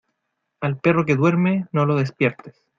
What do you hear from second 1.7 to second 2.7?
no lo despiertes.